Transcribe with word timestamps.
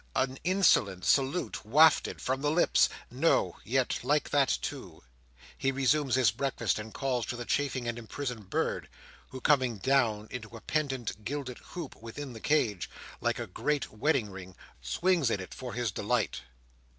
An 0.15 0.39
insolent 0.43 1.05
salute 1.05 1.63
wafted 1.63 2.19
from 2.19 2.41
his 2.41 2.49
lips? 2.51 2.89
No; 3.11 3.57
yet 3.63 3.99
like 4.03 4.31
that 4.31 4.49
too—he 4.63 5.71
resumes 5.71 6.15
his 6.15 6.31
breakfast, 6.31 6.79
and 6.79 6.91
calls 6.91 7.23
to 7.27 7.35
the 7.35 7.45
chafing 7.45 7.87
and 7.87 7.99
imprisoned 7.99 8.49
bird, 8.49 8.89
who 9.29 9.39
coming 9.39 9.77
down 9.77 10.27
into 10.31 10.57
a 10.57 10.61
pendant 10.61 11.23
gilded 11.23 11.59
hoop 11.59 11.95
within 12.01 12.33
the 12.33 12.39
cage, 12.39 12.89
like 13.19 13.37
a 13.37 13.45
great 13.45 13.91
wedding 13.91 14.31
ring, 14.31 14.55
swings 14.81 15.29
in 15.29 15.39
it, 15.39 15.53
for 15.53 15.73
his 15.75 15.91
delight. 15.91 16.41